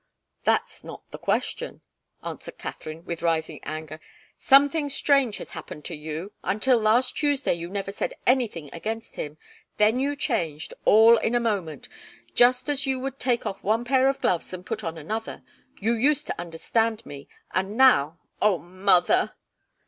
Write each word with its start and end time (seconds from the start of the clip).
"That's 0.45 0.83
not 0.83 1.05
the 1.11 1.19
question," 1.19 1.81
answered 2.23 2.57
Katharine, 2.57 3.05
with 3.05 3.21
rising 3.21 3.59
anger. 3.61 3.99
"Something 4.35 4.89
strange 4.89 5.37
has 5.37 5.51
happened 5.51 5.85
to 5.85 5.95
you. 5.95 6.31
Until 6.43 6.79
last 6.79 7.15
Tuesday 7.15 7.53
you 7.53 7.69
never 7.69 7.91
said 7.91 8.15
anything 8.25 8.71
against 8.73 9.15
him. 9.15 9.37
Then 9.77 9.99
you 9.99 10.15
changed, 10.15 10.73
all 10.85 11.17
in 11.17 11.35
a 11.35 11.39
moment 11.39 11.87
just 12.33 12.67
as 12.67 12.87
you 12.87 12.99
would 12.99 13.19
take 13.19 13.45
off 13.45 13.61
one 13.61 13.85
pair 13.85 14.09
of 14.09 14.21
gloves 14.21 14.51
and 14.53 14.65
put 14.65 14.83
on 14.83 14.97
another. 14.97 15.43
You 15.79 15.93
used 15.93 16.25
to 16.25 16.41
understand 16.41 17.05
me 17.05 17.27
and 17.53 17.77
now 17.77 18.17
oh, 18.41 18.57
mother!" 18.57 19.35